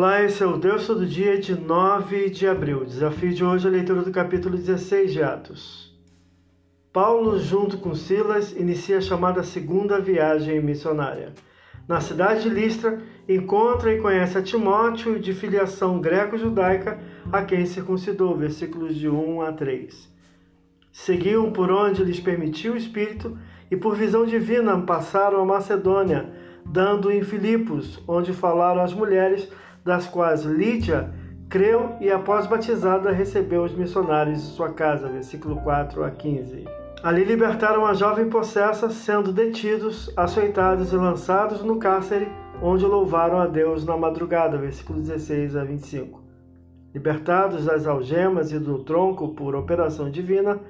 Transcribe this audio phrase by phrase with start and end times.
[0.00, 2.86] Olá, esse é o Deus Todo Dia de 9 de abril.
[2.86, 5.94] Desafio de hoje a leitura do capítulo 16 de Atos.
[6.90, 11.34] Paulo, junto com Silas, inicia a chamada segunda viagem missionária.
[11.86, 16.98] Na cidade de Listra, encontra e conhece a Timóteo, de filiação greco-judaica,
[17.30, 20.10] a quem circuncidou, versículos de 1 a 3.
[20.90, 23.36] Seguiam por onde lhes permitiu o Espírito
[23.70, 26.30] e, por visão divina, passaram a Macedônia,
[26.64, 29.46] dando em Filipos, onde falaram às mulheres
[29.84, 31.10] das quais Lídia
[31.48, 35.08] creu e, após batizada, recebeu os missionários em sua casa.
[35.08, 36.64] Versículo 4 a 15.
[37.02, 42.28] Ali libertaram a jovem possessa, sendo detidos, açoitados e lançados no cárcere,
[42.62, 44.58] onde louvaram a Deus na madrugada.
[44.58, 46.22] Versículo 16 a 25.
[46.94, 50.60] Libertados das algemas e do tronco por operação divina,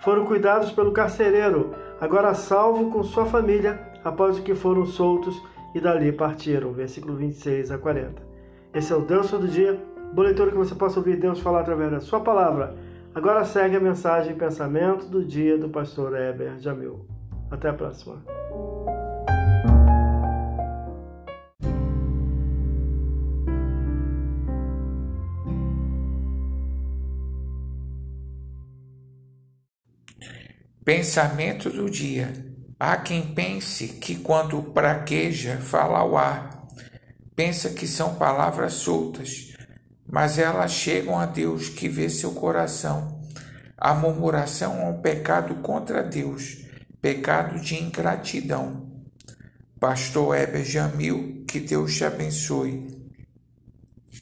[0.00, 5.40] foram cuidados pelo carcereiro, agora salvo com sua família, após que foram soltos
[5.74, 6.72] e dali partiram.
[6.72, 8.35] Versículo 26 a 40.
[8.76, 9.82] Esse é o Deus Todo Dia,
[10.12, 12.76] boletim que você possa ouvir Deus falar através da sua palavra.
[13.14, 17.06] Agora segue a mensagem pensamento do dia do pastor Heber Jamil.
[17.50, 18.22] Até a próxima.
[30.84, 32.30] Pensamento do dia.
[32.78, 36.56] Há quem pense que quando praqueja fala ao ar
[37.36, 39.52] pensa que são palavras soltas,
[40.10, 43.20] mas elas chegam a Deus que vê seu coração.
[43.76, 46.64] A murmuração é um pecado contra Deus,
[47.00, 48.86] pecado de ingratidão.
[49.78, 53.05] Pastor Heber Jamil, que Deus te abençoe.